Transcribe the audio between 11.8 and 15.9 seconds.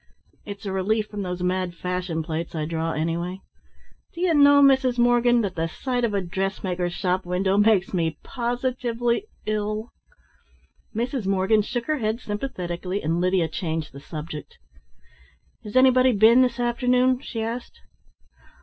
her head sympathetically and Lydia changed the subject. "Has